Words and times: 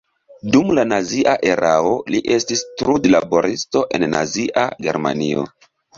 Dum 0.53 0.69
la 0.77 0.85
nazia 0.91 1.35
erao 1.49 1.91
li 2.13 2.21
estis 2.37 2.63
trudlaboristo 2.81 3.85
en 3.99 4.07
Nazia 4.15 4.65
Germanio. 4.87 5.45